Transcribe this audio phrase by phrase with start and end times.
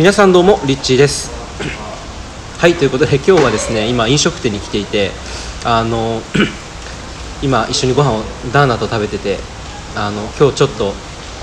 [0.00, 1.30] 皆さんどうもリッチーです。
[2.58, 5.10] はいということで今日はですね今飲食店に来ていて
[5.62, 6.22] あの
[7.44, 9.36] 今一緒にご飯をダーナと食べてて
[9.94, 10.94] あの今日ちょっと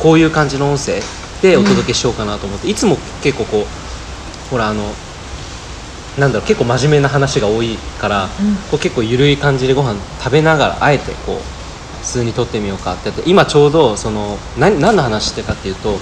[0.02, 1.02] こういう感じの音声
[1.43, 4.86] でお届けしようかなと思って、いつも結構こうほらあの
[6.18, 8.28] なんだろう結構真面目な話が多いから、
[8.71, 11.57] こう結構ゆるい感じでご飯食べながらあえてこう普
[12.08, 13.12] 通に撮ってみようかって。
[13.26, 15.98] 今ちょうどその何何の話してかっていうと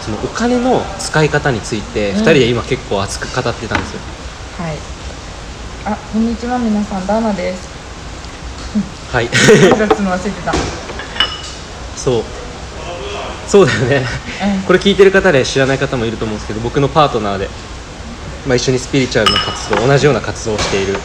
[0.00, 4.00] そのお金の使い方について2人で今結構熱く語ってたんですよ、
[4.58, 4.76] はい。
[5.84, 7.68] あ、こんにちは、皆さん、ダーナです。
[9.12, 9.28] はい。
[9.28, 10.52] 挨拶の忘れてた。
[11.96, 12.22] そう。
[13.46, 14.04] そうだよね。
[14.56, 17.48] うんこれ聞いてる方で知らない方もいると思うんですけど僕のパートナーで、
[18.46, 20.96] まあ、一緒にスピリチュアルな活動同じような活動をしているん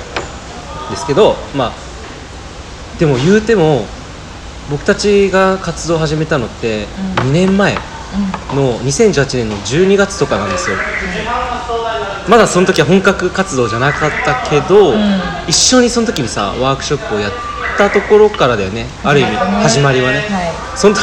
[0.91, 1.73] ですけどまあ
[2.99, 3.85] でも言うても
[4.69, 6.85] 僕たちが活動を始めたのって
[7.19, 7.29] うん。
[7.29, 10.77] 2年前うの2018年の12月とかなんですよ。
[12.29, 14.99] まだその時は本格活動じゃなかったけど、ん。
[15.47, 17.31] 一緒にその時にさワークショップをやっ
[17.77, 18.85] たところからだよね。
[19.03, 21.01] ある意味始まりはね、はそのと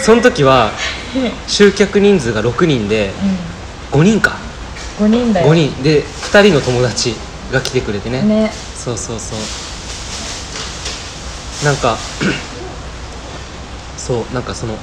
[0.00, 0.70] その時は
[1.46, 3.12] 集客人数が6人で
[3.92, 3.96] い。
[3.96, 4.36] 5人か。
[5.00, 5.10] うん。
[5.10, 5.52] 五人だよ。
[5.52, 5.82] 5人。
[5.82, 7.14] で2人の友達
[7.52, 8.22] が来てくれてね。
[8.22, 8.52] ね。
[8.76, 9.38] そうそうそう。
[11.64, 11.96] なんか
[14.04, 14.76] そうなんかその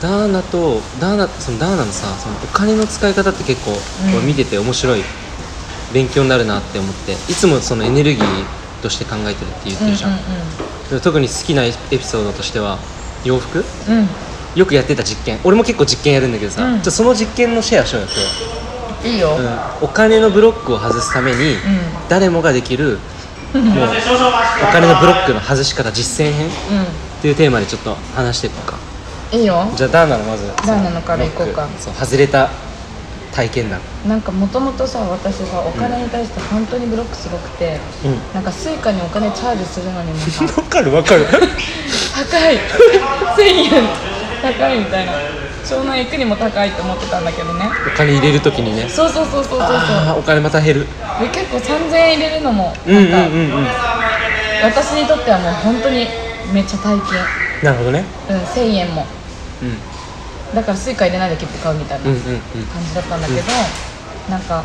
[0.00, 3.78] ダーナとダーナそのダーナのさそのお金の使い方って結構、こ
[4.22, 5.02] う見てて面白い
[5.92, 8.24] 勉強になるなって思っていつもそのエネルギー
[8.80, 10.12] として考えてるって言ってるじゃん、
[10.88, 12.78] で特に好きなエピソードとしては
[13.24, 13.64] 洋服？
[13.88, 13.94] うん。
[13.94, 14.00] うん。
[14.02, 14.08] うん。
[14.54, 15.40] よくやってた実験。
[15.42, 16.82] 俺も結構実験やるんだけどさ、うん。
[16.82, 18.08] じゃあその実験のシェアしようよ
[19.02, 19.34] 今いいよ。
[19.36, 21.56] 日、うん、お金のブロックを外すために、
[22.08, 22.98] 誰もができる
[23.54, 26.50] もうお金のブロックの外し方実践編？
[27.18, 28.76] っうていうテーマでちょっと話していこうか
[29.36, 29.38] ん。
[29.38, 29.66] いいよ。
[29.76, 32.48] じゃあダーナのまずダーナのからいこうかブロックそう外れた
[33.34, 37.78] 体験談なんかもともとさ、私さ、お金に対して本当にブロックすごくて。
[38.04, 40.44] うんなんかスイカにお金チャージするのにもさ。
[40.56, 41.26] わかるわかる
[42.14, 42.58] 高い。
[43.36, 43.82] 千円。
[44.42, 45.12] 高いみたいな。
[45.64, 47.68] 湘南行くにも高いと思ってたんだけどね。
[47.86, 49.68] お金入れるときにねそうそうそうそうそうそう。
[49.68, 50.86] あーお金また減る
[51.20, 53.66] で結構3000円入れるのもうんうんなんか、うんうん
[54.60, 56.08] 私にとってはもう本当に
[56.52, 56.96] めっちゃ大
[57.62, 58.04] なるほどね。
[58.26, 59.06] 金、うん、1000円も。
[59.62, 60.54] うん。
[60.54, 62.40] だからスイカ入れないで切符買うみたいなうんうん感うん。
[62.86, 63.40] じだったんだけど、
[64.30, 64.62] なんか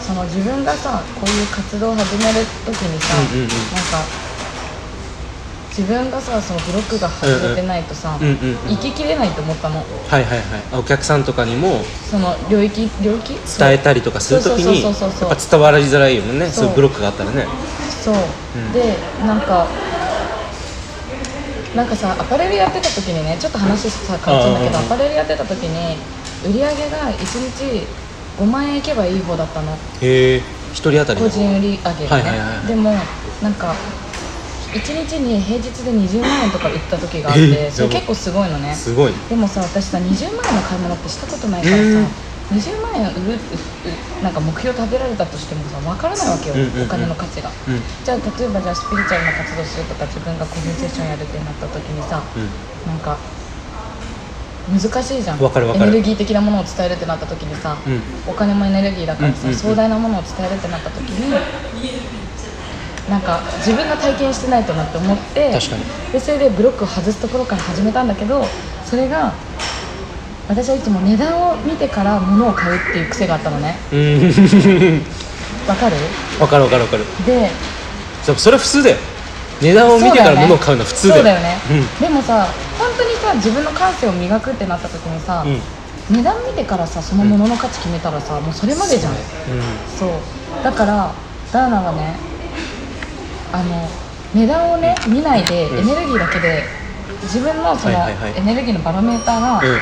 [0.00, 3.48] その自分がさこういう活動を始める時にさ、うんうんうん。
[3.48, 4.02] なんか
[5.70, 8.56] 自分がさそのブロックが外れてないとさ、うんうんうん。
[8.68, 9.76] 生ききれないと思ったの。
[9.76, 9.82] は
[10.18, 10.44] いはいはい。
[10.72, 11.80] あお客さんとかにも
[12.10, 13.34] その領域領域？
[13.58, 15.28] 伝えたりとかするときにそうそうそうそうそう。
[15.30, 16.46] やっぱ伝わりづらいよね。
[16.46, 16.64] そう。
[16.64, 17.46] そういうブロックがあったらね。
[18.04, 18.14] そう、
[18.58, 18.72] ん。
[18.72, 18.96] で
[19.26, 19.66] なんか
[21.76, 25.98] なんかさアパレルやってた時にねちょっと話さ変わっちゃうんだけどアパレルやってた時に
[26.48, 27.86] 売り上げが1日
[28.38, 29.72] 5万円いけばいい方だったの。
[30.00, 30.42] へえ
[30.72, 32.66] 一人当たりの個人売り上げがね、はいはいはいはい。
[32.66, 32.92] でも
[33.42, 33.74] なんか
[34.74, 38.74] 1日に平日で20万円とか売った時があっえてそれ結構すごいのね。
[38.74, 39.12] すごい。
[39.28, 40.10] でもさ私さ20万
[40.48, 43.40] 円の買い物ってしたことないからさうん20万円売る
[44.20, 46.82] なんか目標立てられたとしてもさ分からないわけよ、うんうんうん。
[46.84, 47.82] お金の価値が、うん。
[48.04, 52.50] じゃあ例えばじゃあスピリチュアルな活動するとか自分が個人セッションやるってなった時にさうん。
[52.84, 53.18] なんか
[54.68, 55.38] 難しいじゃん。
[55.42, 58.02] エネルギー的なものを伝えるってなった時にさ、うん。
[58.26, 59.58] お金もエネルギーだからさ、うんうんうん。
[59.58, 61.32] 壮大なものを伝えるってなった時に
[63.08, 65.52] なんか自分が体験してないとなって思って
[66.10, 68.42] でそれでブロックを外すところから始めたんだけど
[68.82, 69.38] それが
[70.48, 73.76] 私はいつも値段を見てから物を買うっていう癖があったのね。
[73.92, 75.02] うん
[75.66, 75.96] わかる？
[76.38, 77.04] わかるわかるわかる。
[77.26, 77.50] で
[78.22, 78.96] そうそれ普通だよ。
[79.60, 81.22] 値段を見てから物を買うのは普通だよ。
[81.22, 82.00] そうだよね、うん。
[82.00, 82.46] でもさ
[82.78, 85.60] 本当にさ自分の感性を磨くってなった時にさ、うん。
[86.16, 89.12] 値段見てからさその物の価値決めたらさ、もうそれまでじゃん。
[89.12, 89.16] う
[89.98, 90.10] そう。
[90.62, 91.12] だから
[91.52, 92.14] ダーナはね
[93.52, 93.88] あの
[94.34, 95.78] 値段をね見ないでうん。
[95.80, 96.62] エネルギーだけで
[97.22, 99.78] 自分のそのエネルギーのバロメーターがんうん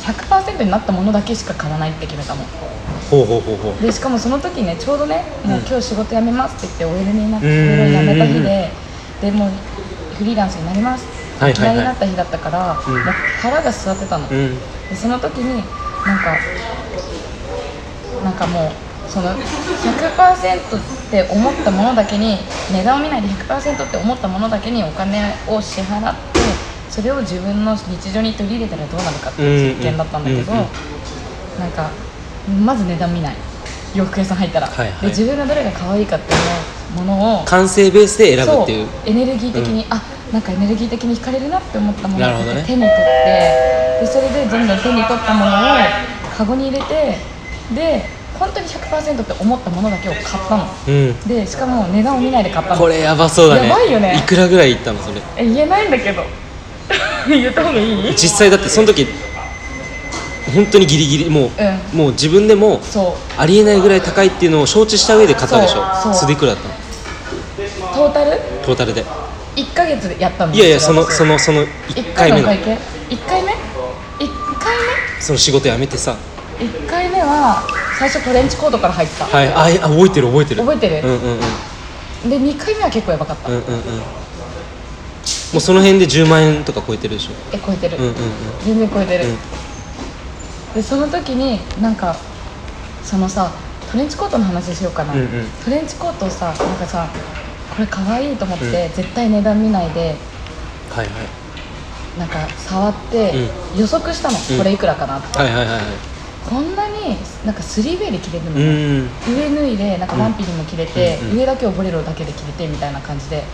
[0.00, 2.44] 100%になったものだけしか買わないって決めたの
[3.10, 3.82] ほうほうほうほう。
[3.82, 5.66] でしかもその時ねちょうどねもううん。
[5.66, 8.72] 今日仕事辞めますって言って OL になって辞めた日で
[9.20, 9.50] でもう
[10.14, 11.06] フリーランスになります。
[11.38, 11.74] はいはいはい。
[11.74, 13.02] いきなりなった日だったから、うん。
[13.40, 14.58] 腹が据わってたの、うん。
[14.88, 15.62] でその時に
[16.04, 16.38] なんか
[18.22, 18.60] なんかも
[19.06, 20.80] うその100%っ
[21.10, 22.36] て思ったものだけに
[22.70, 26.29] 値段を見ないで100%って思ったものだけにお金を支払って
[26.90, 31.60] それを自分の日常に取り入れたらどうなるかっていう実験だったんだけど、うんうんうん。
[31.60, 31.90] なんか
[32.64, 33.34] まず値段見ない。
[33.94, 35.00] 洋服屋さん入ったら、はいはい。
[35.02, 38.88] で自分がどれが可愛いかっていうものを完成ベースで選ぶっていう。
[39.06, 40.02] エネルギー的に、あ
[40.32, 42.64] なんかエネルギー的に惹かれるなって思ったものをね。
[42.66, 45.50] 手に取ってでそれでどんどん手に取ったものを
[46.36, 47.16] カゴに入れて
[47.74, 48.04] で
[48.38, 50.64] 本当に100%って思ったものだけを買ったの。
[50.88, 51.20] うん。
[51.28, 52.80] でしかも値段を見ないで買ったの。
[52.80, 53.68] これやばそうだね。
[53.68, 54.24] やばいよね。
[54.26, 55.20] くらぐらいいったのそれ？
[55.36, 56.22] え言えないんだけど
[57.28, 58.14] 言った方がいい？
[58.16, 59.06] 実際だってその時
[60.54, 61.50] 本当にギリギリもう、
[61.94, 62.80] うもう自分でも
[63.36, 66.12] ありえないぐらい高いっていうのを承知した上で買ったでしょ？
[66.14, 67.94] それいくらだったの？
[67.94, 68.40] トータル？
[68.64, 69.04] トータルで。
[69.56, 72.46] 1ヶ月でやったのいやいやそのそのその1 1回目の。
[72.46, 72.76] 回の会
[73.08, 73.56] 計？1回目？1
[74.58, 74.74] 回
[75.20, 76.16] その仕事辞めてさ。
[76.58, 77.62] 目1回目は
[77.98, 79.52] 最初トレンチコートから入った、はい。
[79.54, 80.60] あいあ覚えてる覚えてる。
[80.62, 81.08] 覚えてる。
[81.08, 81.38] うんうん
[82.24, 82.30] うん。
[82.30, 83.72] で2回目は結構やばかった、うんうんうん
[85.52, 87.32] もうその辺で10万円とか超えてるでしょ？
[87.52, 88.14] え超えてる、うんうんうん。
[88.62, 89.38] 全然超えてる、うん。
[90.74, 92.14] でその時になんか
[93.02, 93.52] そのさ
[93.90, 95.26] トレンチコートの話しようかな、うんうん。
[95.64, 97.08] トレンチコートをさなんかさ
[97.68, 100.16] これ可愛いと思って、絶対値段見ないで
[100.88, 102.18] はいはい。
[102.18, 103.32] なんか触って、
[103.76, 104.58] 予測したの、うん。
[104.58, 105.82] これいくらかなって、はいはいはいはい。
[106.42, 109.10] こんなになんかスリーウェイで着れるの、うん。
[109.28, 113.44] 上脱いでなんかワンピにも着れて、うんうん上だけをボレロだけで着れてみたいな感じで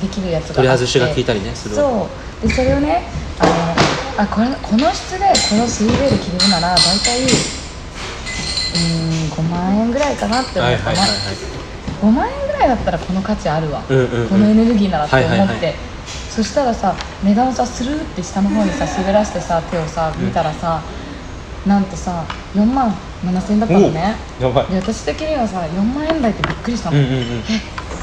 [0.00, 2.42] できるやつが取り外しが効いたりねするそう。
[2.42, 3.76] でそれをねあの
[4.16, 7.22] あこれこの質でこのスリーウェイで着れるなら大体
[8.74, 8.78] うー
[9.26, 11.36] ん5万円ぐらいかなって思はいったの、はいはいはい
[12.00, 14.28] 5万円ぐらいだったらこの価値あるわ、うんうんうん。
[14.28, 15.76] このエネルギーならって思って、はいはいはい。
[16.28, 20.84] そしたらさ値段をさスルーって下の方にさ滑らしてさ手をさ見たらさ、
[21.64, 22.90] なんとさ4万
[23.22, 24.16] 7000円だったのね。
[24.38, 24.72] やばい。
[24.72, 27.18] で私的にはさ4万円台ってびっくりしたの、うんうんうん。
[27.18, 27.42] え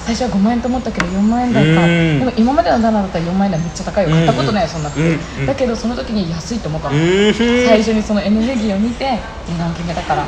[0.05, 2.19] 最初は5万円と思ったけど4万円台かうん。
[2.19, 4.09] でも今までのダナだったら4万円台めっちゃ高いよ。
[4.09, 7.33] 買ったことないよそんな服、だけどその時に安いと思ったの、うん。
[7.33, 10.27] 最初にそのエネルギーを見て値段決めたから。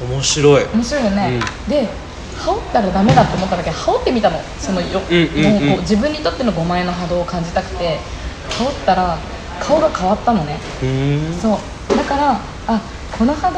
[0.00, 0.64] 面白い。
[0.74, 1.88] 面白いよね、で
[2.34, 4.40] 羽織ったらダメだと思ったんだけど羽織ってみたの。
[4.58, 8.00] そのよ、もう自分にとっての5万円の波動を感じたくて
[8.48, 9.22] 羽織ったら
[9.58, 10.60] 顔が変わったのね。
[10.82, 11.32] うん。
[11.40, 11.54] そ
[11.94, 11.96] う。
[11.96, 13.52] だからあこの波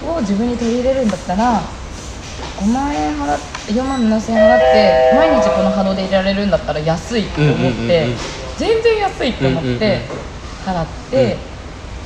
[0.00, 1.74] 動を自分に取り入れるんだったら
[2.56, 8.06] 5万円払って4万7000円払って毎日この波動で入れられるんだったら安いと思って、
[8.56, 10.02] 全然安いと思って
[10.64, 11.36] 払って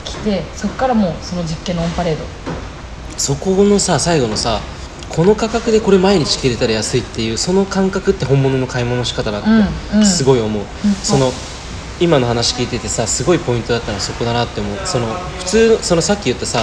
[0.05, 2.25] 来てそこからもうその実験のオンパレード。
[3.17, 4.61] そこのさ最後のさ
[5.09, 10.67] この価格でこれ毎日着れたら安いっていうその感覚って本物の買い物の仕方だってすごい思う、ん。
[11.03, 11.31] その
[12.01, 14.79] 今の話聞いててさすごいポイントだったのはそこだなって思う。
[14.87, 15.07] その
[15.39, 16.61] 普通そのさっき言ったさ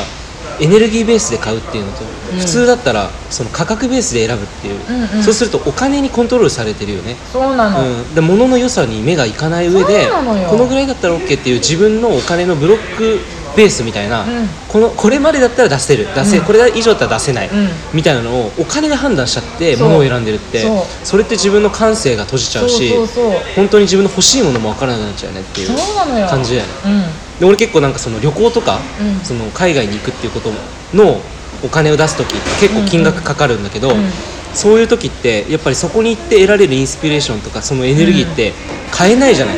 [0.60, 2.04] エネルギーベースで買うっていうのと、
[2.34, 2.40] うん。
[2.40, 5.24] 普通だったらその価格ベースで選ぶっていう、うんうん。
[5.24, 7.16] そうするとお金にコントロールされてるよね。
[7.32, 10.08] そうなの、うん、で物の良さに目がいかない上で
[10.50, 13.20] このぐらいだったら OK っていう自分のお金のブロック
[13.58, 14.48] ベースみたいな、うん。
[14.68, 16.06] このこれまでだったら出せる。
[16.14, 16.46] 出せ、うん。
[16.46, 17.70] これ以上だったら出せない、うん。
[17.94, 19.90] みたいなのをお金で判断しちゃってそう。
[19.90, 20.66] 物を選んでるって
[21.04, 21.20] そう。
[21.20, 23.42] れって自分の感性が閉じちゃうしそうそうそう。
[23.56, 26.28] 本当に自分の欲しいものも分からなくなっちゃうよねっていうそうなのよ。
[26.28, 26.74] 感じだよね。
[26.86, 29.26] うんで俺結構なんかその旅行とか、うん。
[29.26, 30.52] その海外に行くっていうこと
[30.94, 31.22] の
[31.64, 34.12] お金を出す時って結構金額かかるんだけど、うんうん。
[34.54, 38.54] そういう時ってやっぱりそこに行って得られるインスピレーションとかそのエネルギーって
[38.92, 39.56] 買えないじゃない、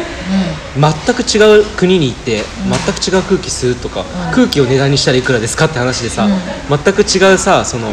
[0.76, 4.34] 全く違う国に行って、全く違う空気吸うとか、うん。
[4.34, 6.78] 空気を値段にしたらいくらですかって話でさ、うん。
[6.78, 7.90] 全く違うさその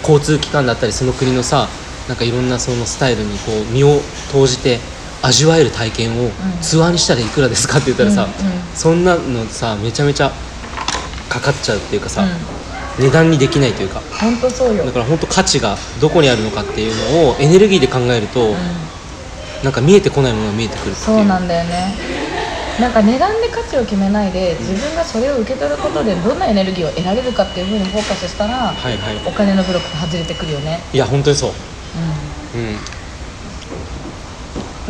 [0.00, 1.68] 交通機関だったりその国のさ
[2.08, 4.00] なんかいろんなそのスタイルにこう身を
[4.32, 4.78] 投じて
[5.24, 6.30] 味わえる体験を
[6.60, 8.52] ツアーにしたらいくらですかって言ったらさ、うんうん。
[8.74, 10.30] そんなのさめちゃめちゃ
[11.30, 13.04] かかっちゃうっていうかさ、うん。
[13.04, 14.00] 値段にできないというか。
[14.20, 14.84] 本当そうよ。
[14.84, 18.56] だから本当価値がどこにあるのかっていうのをエネルギーで考えると、うん。
[19.64, 21.04] なんか見えてこないものが見えてくるっていう。
[21.04, 21.94] そうなんだよね。
[22.78, 29.16] なんか値段で価値を決めないで自分がそれを受け取ることでどんなエネルギーを得られるかっていうふうにフォーカスしたら、はいはい。
[29.24, 30.80] お金のブロックが外れてくるよね。
[30.92, 31.50] いや本当にそう。
[31.50, 33.03] ううん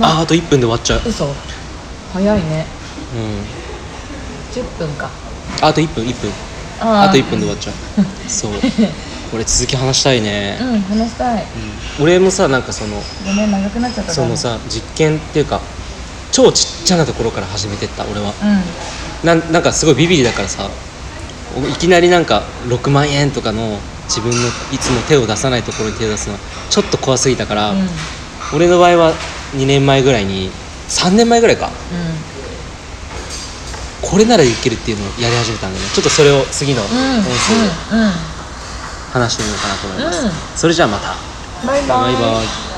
[0.01, 1.01] ああと1分で終わっちゃう。
[1.01, 1.29] ん嘘。
[2.13, 2.67] 早いね。
[3.15, 4.63] うん。
[4.63, 5.11] 10分か。
[5.63, 6.31] あと1分1分。
[6.81, 7.09] あー。
[7.11, 7.75] あと1分で終わっちゃう。
[8.29, 8.53] そう。
[9.31, 11.45] これ続き話したいね、うん話したい。
[11.99, 12.05] うん。
[12.05, 15.61] 俺もさなんかそのごめん長くなっちゃったかそのさ実験っていうか
[16.31, 18.33] 超ちっちゃなところから始めてった俺は。
[18.43, 18.63] うん。
[19.27, 20.69] なんなんかすごいビビリだからさ
[21.69, 27.89] いきなりなんか6万円とかの自分のいつも手を出さないところに手を出すのはちょっと怖すぎたから、うん。
[28.55, 29.13] 俺の場合は
[29.55, 30.51] 2年前ぐらいに
[30.89, 31.71] 3年前ぐらいか。
[34.03, 35.87] これならいけるっていうのをやり始めたんでね。
[35.95, 37.01] ちょっとそれを次の音うん。
[37.01, 37.23] うん。
[37.25, 37.37] 声で
[37.93, 38.13] うん。
[39.13, 40.33] 話してみようかなと思います、うん。
[40.57, 41.15] それじゃあまた。
[41.67, 41.89] バイバイ。
[41.89, 42.74] バイバイ